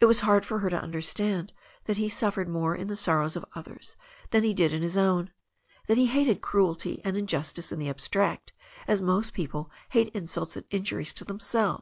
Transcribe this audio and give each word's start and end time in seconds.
It 0.00 0.06
was 0.06 0.20
hard 0.20 0.46
for 0.46 0.60
her 0.60 0.70
to 0.70 0.80
understand 0.82 1.52
that 1.84 1.98
he 1.98 2.08
suffered 2.08 2.48
more 2.48 2.74
in 2.74 2.88
the 2.88 2.96
sorrows 2.96 3.36
of 3.36 3.44
others 3.54 3.98
than 4.30 4.42
he 4.42 4.54
did 4.54 4.72
in 4.72 4.80
his 4.80 4.96
own, 4.96 5.30
that 5.88 5.98
he 5.98 6.06
hated 6.06 6.40
cruelty 6.40 7.02
and 7.04 7.18
injustice 7.18 7.70
in 7.70 7.78
the 7.78 7.90
abstract 7.90 8.54
as 8.86 9.02
most 9.02 9.34
people 9.34 9.70
hate 9.90 10.08
insults 10.16 10.56
and 10.56 10.64
injuries 10.70 11.12
to 11.12 11.24
themselves. 11.26 11.76